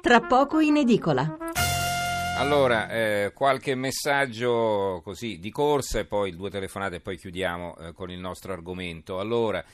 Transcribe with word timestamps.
tra 0.00 0.20
poco 0.20 0.60
in 0.60 0.76
edicola. 0.76 1.36
Allora, 2.36 2.88
eh, 2.88 3.32
qualche 3.34 3.74
messaggio 3.74 5.00
così 5.02 5.40
di 5.40 5.50
corsa 5.50 5.98
e 5.98 6.04
poi 6.04 6.36
due 6.36 6.50
telefonate 6.50 6.96
e 6.96 7.00
poi 7.00 7.16
chiudiamo 7.16 7.76
eh, 7.76 7.92
con 7.92 8.10
il 8.10 8.20
nostro 8.20 8.52
argomento. 8.52 9.18
Allora, 9.18 9.64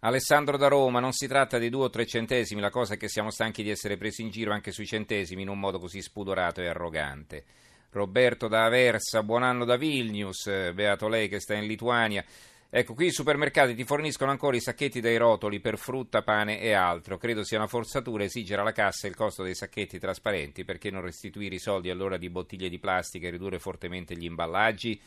Alessandro 0.00 0.56
da 0.56 0.68
Roma, 0.68 1.00
non 1.00 1.12
si 1.12 1.26
tratta 1.26 1.58
di 1.58 1.68
due 1.68 1.86
o 1.86 1.90
tre 1.90 2.06
centesimi, 2.06 2.60
la 2.60 2.70
cosa 2.70 2.94
è 2.94 2.96
che 2.96 3.08
siamo 3.08 3.30
stanchi 3.30 3.64
di 3.64 3.70
essere 3.70 3.96
presi 3.96 4.22
in 4.22 4.30
giro 4.30 4.52
anche 4.52 4.70
sui 4.70 4.86
centesimi 4.86 5.42
in 5.42 5.48
un 5.48 5.58
modo 5.58 5.80
così 5.80 6.00
spudorato 6.00 6.60
e 6.60 6.68
arrogante. 6.68 7.44
Roberto 7.90 8.46
da 8.46 8.66
Aversa, 8.66 9.24
buon 9.24 9.42
anno 9.42 9.64
da 9.64 9.76
Vilnius, 9.76 10.46
eh, 10.46 10.72
beato 10.74 11.08
lei 11.08 11.28
che 11.28 11.40
sta 11.40 11.54
in 11.54 11.66
Lituania. 11.66 12.24
Ecco, 12.78 12.92
qui 12.92 13.06
i 13.06 13.10
supermercati 13.10 13.74
ti 13.74 13.84
forniscono 13.84 14.30
ancora 14.30 14.54
i 14.54 14.60
sacchetti 14.60 15.00
dai 15.00 15.16
rotoli 15.16 15.60
per 15.60 15.78
frutta, 15.78 16.20
pane 16.20 16.60
e 16.60 16.74
altro. 16.74 17.16
Credo 17.16 17.42
sia 17.42 17.56
una 17.56 17.68
forzatura 17.68 18.24
esigere 18.24 18.60
alla 18.60 18.72
cassa 18.72 19.06
il 19.06 19.14
costo 19.14 19.42
dei 19.42 19.54
sacchetti 19.54 19.98
trasparenti 19.98 20.62
perché 20.62 20.90
non 20.90 21.00
restituire 21.00 21.54
i 21.54 21.58
soldi 21.58 21.88
allora 21.88 22.18
di 22.18 22.28
bottiglie 22.28 22.68
di 22.68 22.78
plastica 22.78 23.28
e 23.28 23.30
ridurre 23.30 23.58
fortemente 23.58 24.14
gli 24.14 24.24
imballaggi. 24.24 25.00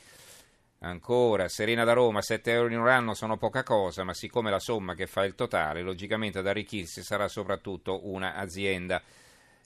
Ancora, 0.80 1.48
Serena 1.48 1.84
da 1.84 1.94
Roma, 1.94 2.24
7 2.24 2.52
euro 2.52 2.74
in 2.74 2.80
un 2.80 2.88
anno 2.88 3.14
sono 3.14 3.38
poca 3.38 3.62
cosa, 3.62 4.04
ma 4.04 4.16
siccome 4.16 4.50
la 4.50 4.58
somma 4.58 4.96
che 4.96 5.06
fa 5.06 5.24
il 5.24 5.36
totale, 5.36 5.84
logicamente 5.84 6.40
ad 6.40 6.48
arricchirsi 6.48 7.04
sarà 7.04 7.28
soprattutto 7.28 8.08
un'azienda. 8.10 9.00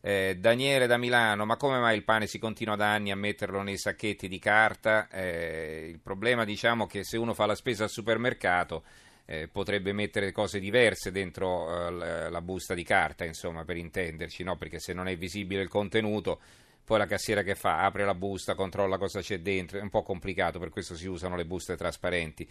Eh, 0.06 0.36
Daniele 0.38 0.86
da 0.86 0.98
Milano, 0.98 1.46
ma 1.46 1.56
come 1.56 1.80
mai 1.80 1.96
il 1.96 2.04
pane 2.04 2.28
si 2.28 2.38
continua 2.38 2.76
da 2.76 2.92
anni 2.92 3.10
a 3.10 3.16
metterlo 3.16 3.62
nei 3.62 3.78
sacchetti 3.78 4.28
di 4.28 4.38
carta? 4.38 5.08
Eh, 5.08 5.88
il 5.90 6.00
problema 6.00 6.44
diciamo 6.44 6.88
che 6.88 7.06
se 7.06 7.16
uno 7.16 7.34
fa 7.34 7.46
la 7.46 7.56
spesa 7.56 7.86
al 7.86 7.90
supermercato 7.90 8.84
eh, 9.24 9.48
potrebbe 9.48 9.94
mettere 9.94 10.34
cose 10.34 10.60
diverse 10.60 11.10
dentro 11.10 11.88
eh, 12.04 12.30
la 12.30 12.42
busta 12.42 12.74
di 12.74 12.84
carta, 12.84 13.24
insomma, 13.24 13.64
per 13.64 13.78
intenderci, 13.78 14.44
no? 14.44 14.58
perché 14.58 14.78
se 14.78 14.92
non 14.92 15.08
è 15.08 15.16
visibile 15.16 15.62
il 15.62 15.70
contenuto, 15.70 16.42
poi 16.84 16.98
la 16.98 17.06
cassiera 17.06 17.42
che 17.42 17.56
fa? 17.56 17.86
Apre 17.86 18.04
la 18.04 18.14
busta, 18.14 18.56
controlla 18.56 18.98
cosa 18.98 19.22
c'è 19.22 19.40
dentro, 19.40 19.80
è 19.80 19.82
un 19.82 19.90
po' 19.90 20.04
complicato, 20.04 20.60
per 20.60 20.67
questo 20.67 20.98
si 20.98 21.08
usano 21.08 21.38
le 21.38 21.45
buste 21.45 21.78
trasparenti. 21.78 22.45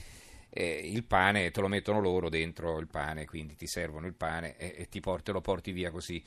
Eh, 0.49 0.81
il 0.91 1.05
pane 1.05 1.51
te 1.51 1.61
lo 1.61 1.69
mettono 1.69 2.01
loro 2.01 2.31
dentro 2.31 2.79
il 2.79 2.89
pane, 2.89 3.27
quindi 3.27 3.57
ti 3.57 3.67
servono 3.67 4.07
il 4.07 4.15
pane 4.15 4.57
e, 4.57 4.75
e 4.79 4.89
ti 4.89 5.01
porti, 5.01 5.33
lo 5.33 5.43
porti 5.43 5.73
via 5.73 5.91
così. 5.91 6.25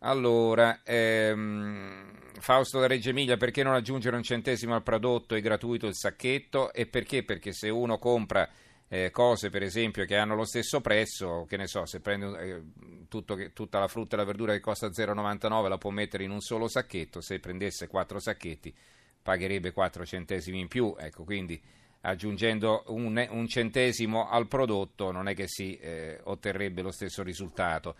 Allora, 0.00 0.80
ehm, 0.84 2.12
Fausto 2.38 2.78
da 2.78 2.86
Reggio 2.86 3.10
Emilia, 3.10 3.36
perché 3.36 3.64
non 3.64 3.74
aggiungere 3.74 4.14
un 4.14 4.22
centesimo 4.22 4.74
al 4.74 4.84
prodotto 4.84 5.34
e 5.34 5.40
gratuito 5.40 5.86
il 5.86 5.96
sacchetto? 5.96 6.72
E 6.72 6.86
perché? 6.86 7.24
Perché 7.24 7.52
se 7.52 7.68
uno 7.68 7.98
compra 7.98 8.48
eh, 8.86 9.10
cose, 9.10 9.50
per 9.50 9.62
esempio, 9.62 10.04
che 10.04 10.16
hanno 10.16 10.36
lo 10.36 10.44
stesso 10.44 10.80
prezzo, 10.80 11.46
che 11.48 11.56
ne 11.56 11.66
so, 11.66 11.84
se 11.84 12.00
prende 12.00 12.38
eh, 12.38 12.62
tutto, 13.08 13.36
tutta 13.52 13.80
la 13.80 13.88
frutta 13.88 14.14
e 14.14 14.18
la 14.18 14.24
verdura 14.24 14.52
che 14.52 14.60
costa 14.60 14.86
0,99 14.86 15.68
la 15.68 15.78
può 15.78 15.90
mettere 15.90 16.22
in 16.22 16.30
un 16.30 16.40
solo 16.40 16.68
sacchetto, 16.68 17.20
se 17.20 17.40
prendesse 17.40 17.88
quattro 17.88 18.20
sacchetti 18.20 18.74
pagherebbe 19.20 19.72
4 19.72 20.06
centesimi 20.06 20.60
in 20.60 20.68
più, 20.68 20.94
ecco, 20.96 21.24
quindi 21.24 21.60
aggiungendo 22.02 22.84
un, 22.88 23.26
un 23.30 23.46
centesimo 23.48 24.28
al 24.28 24.46
prodotto 24.46 25.10
non 25.10 25.28
è 25.28 25.34
che 25.34 25.48
si 25.48 25.76
eh, 25.76 26.20
otterrebbe 26.22 26.82
lo 26.82 26.92
stesso 26.92 27.22
risultato. 27.22 27.96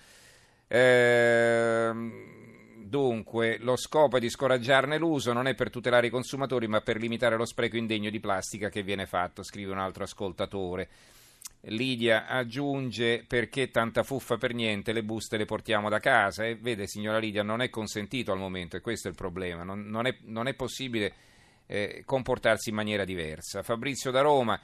Ehm, 0.68 1.57
dunque, 3.28 3.58
lo 3.60 3.76
scopo 3.76 4.16
è 4.16 4.20
di 4.20 4.30
scoraggiarne 4.30 4.96
l'uso, 4.98 5.32
non 5.32 5.46
è 5.46 5.54
per 5.54 5.70
tutelare 5.70 6.06
i 6.06 6.10
consumatori, 6.10 6.66
ma 6.66 6.80
per 6.80 6.96
limitare 6.96 7.36
lo 7.36 7.44
spreco 7.44 7.76
indegno 7.76 8.08
di 8.10 8.20
plastica 8.20 8.70
che 8.70 8.82
viene 8.82 9.06
fatto, 9.06 9.42
scrive 9.42 9.72
un 9.72 9.78
altro 9.78 10.04
ascoltatore. 10.04 10.88
Lidia 11.62 12.26
aggiunge 12.26 13.24
perché 13.26 13.70
tanta 13.70 14.02
fuffa 14.02 14.36
per 14.36 14.54
niente, 14.54 14.92
le 14.92 15.02
buste 15.02 15.36
le 15.36 15.44
portiamo 15.44 15.88
da 15.88 15.98
casa 15.98 16.44
e 16.44 16.54
vede 16.54 16.86
signora 16.86 17.18
Lidia 17.18 17.42
non 17.42 17.60
è 17.60 17.68
consentito 17.68 18.32
al 18.32 18.38
momento 18.38 18.76
e 18.76 18.80
questo 18.80 19.08
è 19.08 19.10
il 19.10 19.16
problema, 19.16 19.64
non, 19.64 19.82
non, 19.82 20.06
è, 20.06 20.16
non 20.22 20.46
è, 20.46 20.54
possibile 20.54 21.12
eh, 21.66 22.02
comportarsi 22.06 22.70
in 22.70 22.76
maniera 22.76 23.04
diversa. 23.04 23.62
Fabrizio 23.62 24.10
da 24.10 24.20
Roma 24.20 24.58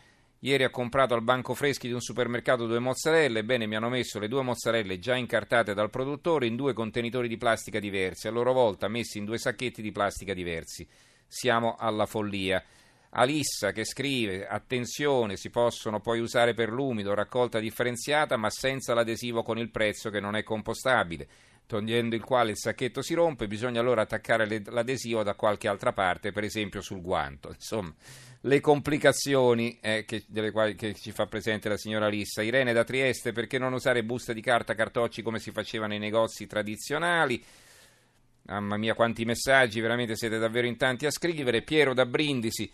Ieri 0.45 0.65
ho 0.65 0.71
comprato 0.71 1.15
al 1.15 1.23
banco 1.23 1.55
freschi 1.55 1.87
di 1.87 1.95
un 1.95 2.03
supermercato 2.03 2.67
due 2.67 2.79
mozzarelle, 2.79 3.39
ebbene 3.39 3.67
mi 3.67 3.77
hanno 3.77 3.89
messo 3.89 4.19
le 4.19 4.29
due 4.29 4.43
mozzarelle 4.43 4.99
già 4.99 5.17
incartate 5.17 5.73
dal 5.73 5.89
produttore 5.89 6.47
in 6.47 6.55
due 6.55 6.75
contenitori 6.75 7.29
di 7.29 7.39
plastica 7.39 7.79
diversi, 7.79 8.29
a 8.29 8.31
loro 8.31 8.53
volta 8.53 8.87
messi 8.87 9.17
in 9.17 9.25
due 9.25 9.39
sacchetti 9.39 9.81
di 9.81 9.91
plastica 9.91 10.35
diversi. 10.35 10.87
Siamo 11.27 11.77
alla 11.79 12.05
follia. 12.05 12.63
Alissa 13.13 13.73
che 13.73 13.87
scrive: 13.87 14.47
Attenzione, 14.47 15.37
si 15.37 15.49
possono 15.49 16.01
poi 16.01 16.21
usare 16.21 16.53
per 16.53 16.69
l'umido, 16.69 17.15
raccolta 17.15 17.59
differenziata, 17.59 18.37
ma 18.37 18.51
senza 18.51 18.93
l'adesivo 18.93 19.43
con 19.43 19.57
il 19.57 19.71
prezzo 19.71 20.11
che 20.11 20.21
non 20.21 20.37
è 20.37 20.43
compostabile 20.43 21.27
togliendo 21.67 22.15
il 22.15 22.23
quale 22.23 22.51
il 22.51 22.59
sacchetto 22.59 23.03
si 23.03 23.15
rompe, 23.15 23.47
bisogna 23.47 23.81
allora 23.81 24.03
attaccare 24.03 24.63
l'adesivo 24.67 25.23
da 25.23 25.35
qualche 25.35 25.69
altra 25.69 25.93
parte, 25.93 26.33
per 26.33 26.45
esempio 26.45 26.81
sul 26.81 27.01
guanto. 27.01 27.51
Insomma, 27.51 27.93
le 28.43 28.61
complicazioni 28.61 29.79
eh, 29.81 30.05
che, 30.07 30.25
delle 30.27 30.51
quali 30.51 30.75
che 30.75 30.95
ci 30.95 31.13
fa 31.13 31.27
presente 31.27 31.69
la 31.69 31.77
signora 31.77 32.09
Lissa. 32.09 32.43
Irene 32.43 32.73
da 32.73 32.85
Trieste, 32.85 33.33
perché 33.33 33.59
non 33.59 33.73
usare 33.73 34.05
buste 34.05 34.35
di 34.35 34.43
carta 34.43 34.75
cartocci 34.75 35.23
come 35.23 35.39
si 35.39 35.51
faceva 35.51 35.87
nei 35.87 35.99
negozi 35.99 36.47
tradizionali? 36.47 37.43
Mamma 38.47 38.77
mia, 38.77 38.95
quanti 38.95 39.25
messaggi, 39.25 39.81
veramente 39.81 40.17
siete 40.17 40.39
davvero 40.39 40.67
in 40.67 40.77
tanti 40.77 41.07
a 41.07 41.11
scrivere. 41.11 41.63
Piero 41.63 41.95
da 41.95 42.05
Brindisi. 42.05 42.71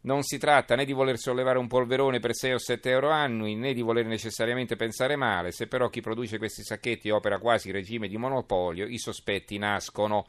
Non 0.00 0.22
si 0.22 0.38
tratta 0.38 0.76
né 0.76 0.84
di 0.84 0.92
voler 0.92 1.18
sollevare 1.18 1.58
un 1.58 1.66
polverone 1.66 2.20
per 2.20 2.34
6 2.34 2.52
o 2.52 2.58
7 2.58 2.88
euro 2.88 3.10
annui, 3.10 3.56
né 3.56 3.74
di 3.74 3.82
voler 3.82 4.06
necessariamente 4.06 4.76
pensare 4.76 5.16
male. 5.16 5.50
Se 5.50 5.66
però 5.66 5.88
chi 5.88 6.00
produce 6.00 6.38
questi 6.38 6.62
sacchetti 6.62 7.10
opera 7.10 7.38
quasi 7.38 7.68
in 7.68 7.74
regime 7.74 8.06
di 8.06 8.16
monopolio, 8.16 8.86
i 8.86 8.98
sospetti 8.98 9.58
nascono. 9.58 10.26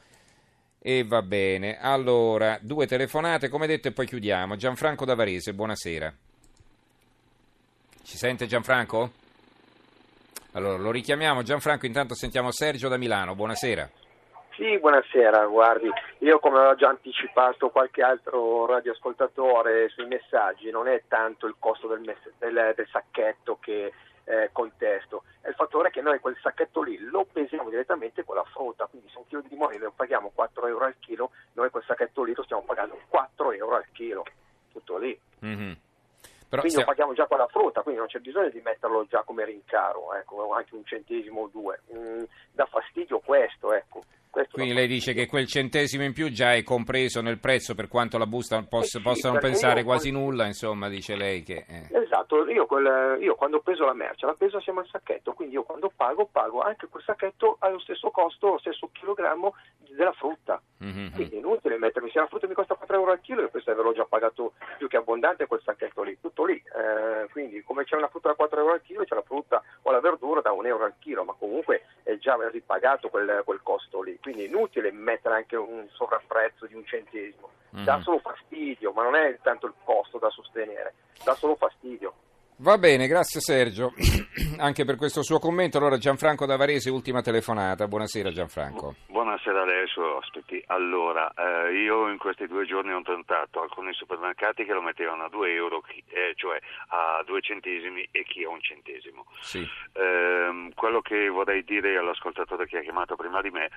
E 0.81 1.03
va 1.03 1.22
bene. 1.22 1.78
Allora, 1.78 2.57
due 2.62 2.88
telefonate, 2.88 3.50
come 3.50 3.68
detto, 3.68 3.90
e 3.90 3.91
poi 3.91 4.07
chiudiamo. 4.07 4.56
Gianfranco 4.56 5.06
da 5.06 5.13
Varese, 5.13 5.53
buonasera. 5.53 6.13
Ci 8.01 8.18
sente 8.18 8.47
Gianfranco? 8.47 9.12
Allora, 10.53 10.78
lo 10.78 10.90
richiamiamo. 10.90 11.44
Gianfranco, 11.44 11.86
intanto 11.86 12.16
sentiamo 12.16 12.51
Sergio 12.51 12.88
da 12.88 12.97
Milano. 12.97 13.36
Buonasera. 13.36 13.98
Sì, 14.59 14.77
buonasera, 14.77 15.45
guardi, 15.45 15.89
io 16.17 16.39
come 16.39 16.59
ho 16.59 16.75
già 16.75 16.89
anticipato 16.89 17.69
qualche 17.69 18.01
altro 18.01 18.65
radioascoltatore 18.65 19.87
sui 19.87 20.05
messaggi, 20.05 20.69
non 20.69 20.89
è 20.89 21.03
tanto 21.07 21.47
il 21.47 21.55
costo 21.57 21.87
del, 21.87 22.01
mess- 22.01 22.33
del, 22.37 22.73
del 22.75 22.87
sacchetto 22.91 23.57
che 23.61 23.93
eh, 24.25 24.49
contesto, 24.51 25.23
è 25.39 25.47
il 25.47 25.53
fattore 25.53 25.91
che 25.91 26.01
noi 26.01 26.19
quel 26.19 26.37
sacchetto 26.41 26.81
lì 26.81 26.97
lo 26.99 27.25
pesiamo 27.31 27.69
direttamente 27.69 28.25
con 28.25 28.35
la 28.35 28.43
frutta, 28.43 28.87
quindi 28.87 29.07
se 29.07 29.19
un 29.19 29.27
chilo 29.27 29.39
di 29.39 29.47
limone 29.47 29.77
lo 29.77 29.93
paghiamo 29.95 30.29
4 30.35 30.67
euro 30.67 30.83
al 30.83 30.95
chilo, 30.99 31.31
noi 31.53 31.69
quel 31.69 31.85
sacchetto 31.87 32.23
lì 32.23 32.33
lo 32.35 32.43
stiamo 32.43 32.63
pagando 32.63 32.99
4 33.07 33.53
euro 33.53 33.77
al 33.77 33.85
chilo, 33.93 34.25
tutto 34.73 34.97
lì. 34.97 35.17
Mm-hmm. 35.45 35.71
Però 36.49 36.61
quindi 36.63 36.79
se... 36.79 36.79
lo 36.79 36.85
paghiamo 36.85 37.13
già 37.13 37.27
con 37.27 37.37
la 37.37 37.47
frutta, 37.47 37.81
quindi 37.81 38.01
non 38.01 38.09
c'è 38.09 38.19
bisogno 38.19 38.49
di 38.49 38.59
metterlo 38.59 39.05
già 39.07 39.21
come 39.23 39.45
rincaro, 39.45 40.15
ecco, 40.15 40.51
anche 40.51 40.75
un 40.75 40.83
centesimo 40.83 41.43
o 41.43 41.47
due. 41.47 41.79
Mm, 41.95 42.23
dà 42.51 42.65
fastidio 42.65 43.19
questo, 43.19 43.71
ecco. 43.71 44.03
Quindi 44.59 44.77
lei 44.77 44.87
dice 44.87 45.13
che 45.13 45.27
quel 45.27 45.47
centesimo 45.47 46.03
in 46.03 46.13
più 46.13 46.29
già 46.29 46.53
è 46.53 46.63
compreso 46.63 47.21
nel 47.21 47.39
prezzo 47.39 47.75
per 47.75 47.87
quanto 47.87 48.17
la 48.17 48.25
busta 48.25 48.61
poss- 48.63 48.95
eh 48.95 48.97
sì, 48.97 49.01
possa 49.01 49.29
non 49.29 49.39
pensare 49.39 49.83
quasi 49.83 50.11
quel... 50.11 50.21
nulla, 50.21 50.45
insomma, 50.45 50.89
dice 50.89 51.15
lei 51.15 51.43
che... 51.43 51.65
Eh. 51.67 51.87
Esatto, 52.03 52.47
io, 52.49 52.65
quel, 52.65 53.17
io, 53.21 53.35
quando 53.35 53.61
peso 53.61 53.85
la 53.85 53.93
merce 53.93 54.25
la 54.25 54.33
peso 54.33 54.57
assieme 54.57 54.81
al 54.81 54.87
sacchetto, 54.87 55.33
quindi 55.33 55.55
io 55.55 55.63
quando 55.63 55.91
pago, 55.95 56.27
pago 56.31 56.61
anche 56.61 56.87
quel 56.87 57.03
sacchetto 57.03 57.57
allo 57.59 57.79
stesso 57.79 58.09
costo, 58.11 58.49
lo 58.49 58.59
stesso 58.59 58.89
chilogrammo 58.91 59.55
della 59.99 60.13
frutta. 60.13 60.61
Mm-hmm. 60.81 61.11
Quindi 61.11 61.35
è 61.35 61.39
inutile 61.39 61.77
mettermi, 61.77 62.09
se 62.09 62.19
la 62.19 62.27
frutta 62.27 62.47
mi 62.47 62.53
costa 62.53 62.75
4 62.75 62.95
euro 62.95 63.11
al 63.11 63.19
chilo, 63.19 63.41
io 63.41 63.49
questo 63.49 63.71
averò 63.71 63.91
già 63.91 64.05
pagato 64.05 64.53
più 64.77 64.87
che 64.87 64.95
abbondante 64.95 65.45
quel 65.45 65.61
sacchetto 65.61 66.03
lì, 66.03 66.17
tutto 66.21 66.45
lì. 66.45 66.55
Eh, 66.55 67.27
quindi 67.31 67.61
come 67.63 67.83
c'è 67.83 67.97
una 67.97 68.07
frutta 68.07 68.29
da 68.29 68.35
4 68.35 68.59
euro 68.61 68.73
al 68.73 68.81
chilo, 68.81 69.03
c'è 69.03 69.13
la 69.13 69.23
frutta 69.23 69.61
o 69.81 69.91
la 69.91 69.99
verdura 69.99 70.39
da 70.39 70.53
1 70.53 70.67
euro 70.67 70.85
al 70.85 70.93
chilo, 70.99 71.25
ma 71.25 71.33
comunque 71.33 71.83
è 72.03 72.17
già 72.17 72.38
ripagato 72.49 73.09
quel, 73.09 73.41
quel 73.44 73.59
costo 73.62 74.01
lì. 74.01 74.18
Quindi 74.21 74.45
è 74.45 74.47
inutile 74.47 74.89
mettere 74.94 75.35
anche 75.35 75.57
un 75.57 75.85
sovrapprezzo 75.91 76.65
di 76.65 76.75
un 76.75 76.85
centesimo. 76.85 77.50
Mm-hmm. 77.75 77.83
Dà 77.83 78.00
solo 78.00 78.19
fastidio, 78.19 78.94
ma 78.94 79.03
non 79.03 79.15
è 79.15 79.38
tanto 79.41 79.68
il 79.68 79.74
costo 79.83 80.18
da 80.18 80.29
sostenere, 80.29 80.94
dà 81.25 81.35
solo 81.35 81.57
fastidio. 81.57 82.13
Va 82.61 82.77
bene, 82.77 83.07
grazie 83.07 83.39
Sergio, 83.39 83.94
anche 84.59 84.83
per 84.83 84.97
questo 84.97 85.23
suo 85.23 85.39
commento. 85.39 85.77
Allora 85.77 85.97
Gianfranco 85.97 86.45
da 86.45 86.57
Varese, 86.57 86.89
ultima 86.89 87.21
telefonata. 87.21 87.88
Buonasera 87.88 88.31
Gianfranco. 88.31 88.95
Buonasera 89.07 89.61
a 89.61 89.65
lei, 89.65 89.88
suoi 89.88 90.09
ospiti. 90.09 90.61
Allora, 90.67 91.31
eh, 91.31 91.71
io 91.73 92.09
in 92.09 92.17
questi 92.17 92.47
due 92.47 92.65
giorni 92.65 92.91
ho 92.91 93.01
tentato 93.01 93.61
alcuni 93.61 93.94
supermercati 93.94 94.65
che 94.65 94.73
lo 94.73 94.81
mettevano 94.81 95.23
a 95.23 95.29
2 95.29 95.53
euro, 95.53 95.85
eh, 96.09 96.33
cioè 96.35 96.59
a 96.89 97.23
2 97.25 97.39
centesimi 97.39 98.06
e 98.11 98.25
chi 98.25 98.44
a 98.44 98.50
un 98.50 98.59
centesimo. 98.59 99.25
Sì. 99.39 99.65
Eh, 99.94 100.71
quello 100.75 101.00
che 101.00 101.29
vorrei 101.29 101.63
dire 101.63 101.97
all'ascoltatore 101.97 102.67
che 102.67 102.79
ha 102.79 102.81
chiamato 102.81 103.15
prima 103.15 103.39
di 103.41 103.51
me 103.51 103.69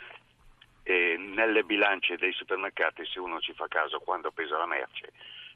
è 0.82 1.14
nelle 1.18 1.62
bilance 1.62 2.16
dei 2.16 2.32
supermercati, 2.32 3.06
se 3.06 3.20
uno 3.20 3.38
ci 3.38 3.52
fa 3.52 3.68
caso 3.68 4.00
quando 4.00 4.32
pesa 4.32 4.58
la 4.58 4.66
merce, 4.66 5.12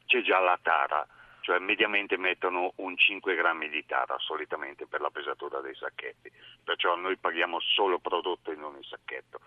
c'è 0.06 0.22
già 0.22 0.38
la 0.38 0.56
tara 0.62 1.04
cioè 1.46 1.60
mediamente 1.60 2.16
mettono 2.16 2.72
un 2.78 2.96
5 2.96 3.36
grammi 3.36 3.68
di 3.68 3.86
tara 3.86 4.16
solitamente 4.18 4.88
per 4.88 5.00
la 5.00 5.10
pesatura 5.10 5.60
dei 5.60 5.76
sacchetti, 5.76 6.28
perciò 6.64 6.96
noi 6.96 7.16
paghiamo 7.18 7.60
solo 7.60 8.00
prodotto 8.00 8.50
e 8.50 8.56
non 8.56 8.74
il 8.76 8.84
sacchetto. 8.84 9.38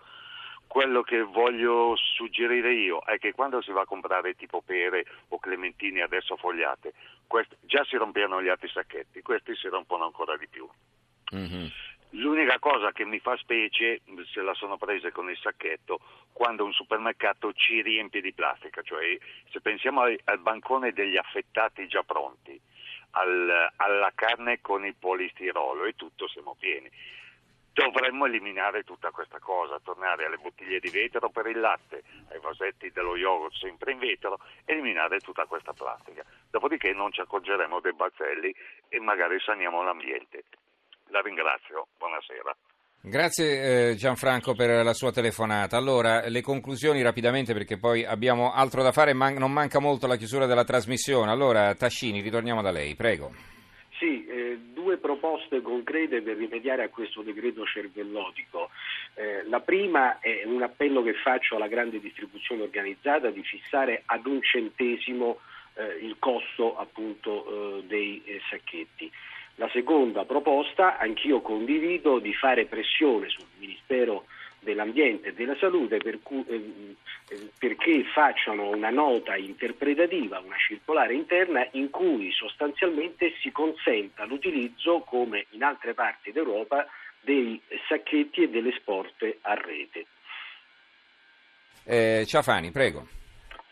quello 0.66 1.02
che 1.02 1.20
voglio 1.20 1.94
suggerire 1.96 2.72
io 2.72 3.00
è 3.00 3.18
che 3.18 3.34
quando 3.34 3.60
si 3.60 3.70
va 3.70 3.82
a 3.82 3.86
comprare 3.86 4.34
tipo 4.34 4.62
pere 4.62 5.04
o 5.28 5.38
clementine 5.38 6.00
adesso 6.00 6.36
fogliate, 6.36 6.94
questi, 7.26 7.56
già 7.60 7.84
si 7.84 7.96
rompevano 7.96 8.42
gli 8.42 8.48
altri 8.48 8.70
sacchetti, 8.70 9.20
questi 9.20 9.54
si 9.56 9.68
rompono 9.68 10.06
ancora 10.06 10.38
di 10.38 10.48
più. 10.48 10.66
Mm-hmm. 11.34 11.66
L'unica 12.14 12.58
cosa 12.58 12.90
che 12.90 13.04
mi 13.04 13.20
fa 13.20 13.36
specie, 13.36 14.00
se 14.32 14.42
la 14.42 14.54
sono 14.54 14.76
presa 14.76 15.12
con 15.12 15.30
il 15.30 15.38
sacchetto, 15.38 16.00
quando 16.32 16.64
un 16.64 16.72
supermercato 16.72 17.52
ci 17.52 17.82
riempie 17.82 18.20
di 18.20 18.32
plastica, 18.32 18.82
cioè 18.82 19.16
se 19.48 19.60
pensiamo 19.60 20.02
al, 20.02 20.38
bancone 20.40 20.92
degli 20.92 21.16
affettati 21.16 21.86
già 21.86 22.02
pronti, 22.02 22.60
al, 23.12 23.72
alla 23.76 24.10
carne 24.12 24.60
con 24.60 24.84
il 24.84 24.96
polistirolo 24.96 25.84
e 25.84 25.94
tutto 25.94 26.26
siamo 26.26 26.56
pieni. 26.58 26.90
Dovremmo 27.72 28.26
eliminare 28.26 28.82
tutta 28.82 29.12
questa 29.12 29.38
cosa, 29.38 29.78
tornare 29.78 30.26
alle 30.26 30.38
bottiglie 30.38 30.80
di 30.80 30.90
vetro 30.90 31.30
per 31.30 31.46
il 31.46 31.60
latte, 31.60 32.02
ai 32.30 32.40
vasetti 32.40 32.90
dello 32.90 33.16
yogurt 33.16 33.54
sempre 33.54 33.92
in 33.92 33.98
vetro, 33.98 34.40
eliminare 34.64 35.20
tutta 35.20 35.46
questa 35.46 35.72
plastica. 35.72 36.24
Dopodiché 36.50 36.92
non 36.92 37.12
ci 37.12 37.20
accorgeremo 37.20 37.78
dei 37.78 37.92
bazzelli 37.92 38.52
e 38.88 38.98
magari 38.98 39.38
saniamo 39.38 39.84
l'ambiente. 39.84 40.42
La 41.10 41.20
ringrazio, 41.20 41.88
buonasera. 41.98 42.56
Grazie 43.02 43.90
eh, 43.90 43.94
Gianfranco 43.94 44.54
per 44.54 44.84
la 44.84 44.92
sua 44.92 45.10
telefonata. 45.10 45.76
Allora, 45.76 46.28
le 46.28 46.42
conclusioni 46.42 47.02
rapidamente 47.02 47.52
perché 47.52 47.78
poi 47.78 48.04
abbiamo 48.04 48.52
altro 48.52 48.82
da 48.82 48.92
fare, 48.92 49.12
man- 49.14 49.34
non 49.34 49.50
manca 49.50 49.80
molto 49.80 50.06
la 50.06 50.16
chiusura 50.16 50.46
della 50.46 50.64
trasmissione. 50.64 51.30
Allora, 51.30 51.74
Tascini, 51.74 52.20
ritorniamo 52.20 52.62
da 52.62 52.70
lei, 52.70 52.94
prego. 52.94 53.32
Sì, 53.98 54.26
eh, 54.26 54.58
due 54.72 54.98
proposte 54.98 55.60
concrete 55.62 56.22
per 56.22 56.36
rimediare 56.36 56.84
a 56.84 56.88
questo 56.88 57.22
decreto 57.22 57.64
cervellotico. 57.64 58.70
Eh, 59.14 59.48
la 59.48 59.60
prima 59.60 60.20
è 60.20 60.42
un 60.44 60.62
appello 60.62 61.02
che 61.02 61.14
faccio 61.14 61.56
alla 61.56 61.68
grande 61.68 62.00
distribuzione 62.00 62.62
organizzata 62.62 63.30
di 63.30 63.42
fissare 63.42 64.02
ad 64.06 64.26
un 64.26 64.40
centesimo 64.42 65.38
eh, 65.74 66.04
il 66.04 66.16
costo 66.18 66.76
appunto 66.76 67.78
eh, 67.78 67.84
dei 67.86 68.22
eh, 68.24 68.40
sacchetti. 68.48 69.10
La 69.56 69.68
seconda 69.70 70.24
proposta, 70.24 70.98
anch'io 70.98 71.40
condivido, 71.40 72.18
di 72.18 72.32
fare 72.34 72.66
pressione 72.66 73.28
sul 73.28 73.46
Ministero 73.58 74.24
dell'Ambiente 74.60 75.28
e 75.28 75.32
della 75.32 75.56
Salute 75.56 75.98
per 75.98 76.20
cui, 76.22 76.44
eh, 76.46 76.94
eh, 77.28 77.50
perché 77.58 78.04
facciano 78.04 78.70
una 78.70 78.90
nota 78.90 79.36
interpretativa, 79.36 80.38
una 80.40 80.56
circolare 80.56 81.14
interna 81.14 81.66
in 81.72 81.90
cui 81.90 82.30
sostanzialmente 82.30 83.34
si 83.40 83.50
consenta 83.50 84.24
l'utilizzo, 84.24 85.00
come 85.00 85.46
in 85.50 85.62
altre 85.62 85.94
parti 85.94 86.30
d'Europa, 86.30 86.86
dei 87.20 87.60
sacchetti 87.88 88.42
e 88.42 88.48
delle 88.48 88.72
sporte 88.72 89.38
a 89.42 89.54
rete. 89.54 90.06
Eh, 91.84 92.24
Ciafani, 92.26 92.70
prego. 92.70 93.06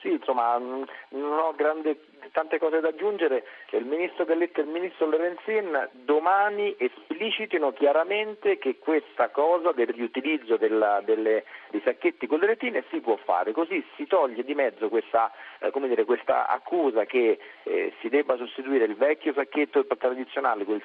Sì, 0.01 0.11
insomma, 0.11 0.57
non 0.59 0.87
ho 1.11 1.55
grande 1.55 1.99
tante 2.33 2.59
cose 2.59 2.81
da 2.81 2.89
aggiungere, 2.89 3.45
il 3.71 3.85
ministro 3.85 4.25
Galletti 4.25 4.61
e 4.61 4.63
il 4.63 4.69
ministro 4.69 5.07
Lorenzin 5.07 5.89
domani 5.93 6.75
esplicitino 6.79 7.73
chiaramente 7.73 8.59
che 8.59 8.79
questa 8.79 9.29
cosa 9.31 9.73
del 9.73 9.89
riutilizzo 9.89 10.57
della, 10.57 11.01
delle, 11.05 11.45
dei 11.71 11.81
sacchetti 11.85 12.27
con 12.27 12.39
le 12.39 12.47
retine 12.47 12.85
si 12.91 13.01
può 13.01 13.17
fare, 13.17 13.53
così 13.53 13.85
si 13.97 14.07
toglie 14.07 14.45
di 14.45 14.55
mezzo 14.55 14.89
questa, 14.89 15.33
eh, 15.59 15.71
dire, 15.75 16.05
questa 16.05 16.49
accusa 16.49 17.05
che 17.05 17.39
eh, 17.65 17.93
si 18.01 18.09
debba 18.09 18.37
sostituire 18.37 18.85
il 18.85 18.97
vecchio 18.97 19.33
sacchetto 19.33 19.87
tradizionale 19.87 20.65
con 20.65 20.77
il 20.77 20.85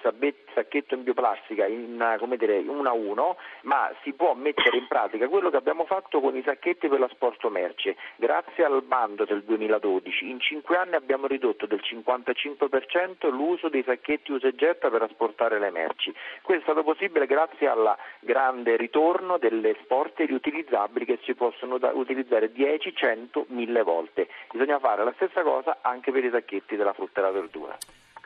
sacchetto 0.54 0.96
in 0.96 1.04
bioplastica 1.04 1.66
in, 1.66 1.98
dire, 2.38 2.58
uno 2.60 2.90
a 2.90 2.94
uno, 2.94 3.38
ma 3.62 3.92
si 4.04 4.14
può 4.14 4.34
mettere 4.34 4.78
in 4.78 4.88
pratica 4.88 5.28
quello 5.28 5.50
che 5.50 5.58
abbiamo 5.58 5.86
fatto 5.86 6.20
con 6.20 6.36
i 6.36 6.44
sacchetti 6.44 6.88
per 6.88 7.00
l'asporto 7.00 7.50
merce, 7.50 7.96
grazie 8.16 8.64
al 8.64 8.82
bando 8.84 9.26
del 9.26 9.44
2012. 9.44 10.30
In 10.30 10.40
cinque 10.40 10.78
anni 10.78 10.96
abbiamo 10.96 11.23
ridotto 11.28 11.66
del 11.66 11.82
55% 11.84 13.30
l'uso 13.30 13.70
dei 13.70 13.84
sacchetti 13.84 14.32
usa 14.32 14.48
e 14.48 14.56
getta 14.56 14.90
per 14.90 15.02
asportare 15.02 15.60
le 15.60 15.72
merci. 15.72 16.14
Questo 16.42 16.62
è 16.64 16.74
stato 16.74 16.84
possibile 16.84 17.26
grazie 17.26 17.68
al 17.68 17.96
grande 18.20 18.76
ritorno 18.78 19.38
delle 19.38 19.76
sporte 19.84 20.26
riutilizzabili 20.26 21.06
che 21.06 21.20
si 21.24 21.34
possono 21.34 21.78
utilizzare 21.94 22.52
10, 22.52 22.96
100, 22.96 23.46
1000 23.50 23.82
volte. 23.84 24.28
Bisogna 24.52 24.80
fare 24.80 25.04
la 25.04 25.14
stessa 25.16 25.42
cosa 25.42 25.80
anche 25.82 26.12
per 26.12 26.24
i 26.24 26.30
sacchetti 26.30 26.76
della 26.76 26.94
frutta 26.94 27.20
e 27.20 27.24
la 27.24 27.32
verdura. 27.32 27.78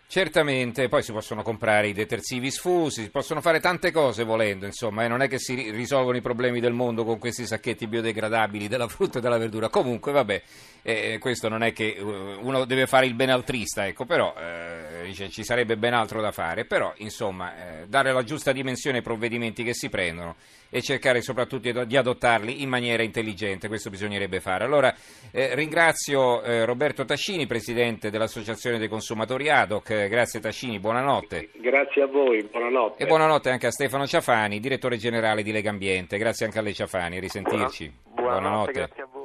Certamente, 0.09 0.87
poi 0.87 1.03
si 1.03 1.11
possono 1.11 1.43
comprare 1.43 1.89
i 1.89 1.93
detersivi 1.93 2.49
sfusi, 2.49 3.03
si 3.03 3.09
possono 3.09 3.41
fare 3.41 3.59
tante 3.59 3.91
cose 3.91 4.23
volendo, 4.23 4.65
insomma, 4.65 5.03
e 5.03 5.09
non 5.09 5.21
è 5.21 5.27
che 5.27 5.37
si 5.37 5.69
risolvono 5.71 6.15
i 6.15 6.21
problemi 6.21 6.61
del 6.61 6.71
mondo 6.71 7.03
con 7.03 7.19
questi 7.19 7.45
sacchetti 7.45 7.87
biodegradabili 7.87 8.69
della 8.69 8.87
frutta 8.87 9.17
e 9.17 9.21
della 9.21 9.37
verdura. 9.37 9.67
Comunque, 9.67 10.13
vabbè, 10.13 10.41
eh, 10.83 11.17
questo 11.19 11.49
non 11.49 11.61
è 11.61 11.73
che 11.73 11.97
uh, 11.99 12.39
uno 12.39 12.63
deve 12.63 12.87
fare 12.87 13.05
il 13.05 13.15
benaltrista, 13.15 13.85
ecco, 13.85 14.05
però 14.05 14.33
eh, 14.37 15.13
ci 15.29 15.43
sarebbe 15.43 15.75
ben 15.75 15.93
altro 15.93 16.21
da 16.21 16.31
fare, 16.31 16.63
però, 16.63 16.93
insomma, 16.99 17.81
eh, 17.81 17.87
dare 17.87 18.13
la 18.13 18.23
giusta 18.23 18.53
dimensione 18.53 18.99
ai 18.99 19.03
provvedimenti 19.03 19.61
che 19.61 19.73
si 19.73 19.89
prendono 19.89 20.37
e 20.69 20.81
cercare 20.81 21.21
soprattutto 21.21 21.83
di 21.83 21.97
adottarli 21.97 22.61
in 22.61 22.69
maniera 22.69 23.03
intelligente, 23.03 23.67
questo 23.67 23.89
bisognerebbe 23.89 24.39
fare. 24.39 24.63
Allora, 24.63 24.93
eh, 25.31 25.55
ringrazio 25.55 26.41
eh, 26.43 26.65
Roberto 26.65 27.05
Tascini, 27.05 27.45
Presidente 27.45 28.09
dell'Associazione 28.09 28.77
dei 28.77 28.87
Consumatori 28.87 29.49
ADOC, 29.49 29.96
grazie 30.07 30.39
Tascini, 30.39 30.79
buonanotte. 30.79 31.49
Grazie 31.55 32.03
a 32.03 32.07
voi, 32.07 32.43
buonanotte. 32.43 33.03
E 33.03 33.07
buonanotte 33.07 33.49
anche 33.49 33.67
a 33.67 33.71
Stefano 33.71 34.05
Ciafani, 34.05 34.59
direttore 34.59 34.97
generale 34.97 35.41
di 35.43 35.51
Lega 35.51 35.69
Ambiente. 35.69 36.17
Grazie 36.17 36.45
anche 36.45 36.59
a 36.59 36.61
lei 36.61 36.73
Ciafani, 36.73 37.19
risentirci. 37.19 37.91
Buona, 38.13 38.31
buonanotte. 38.39 38.71
buonanotte. 38.71 39.16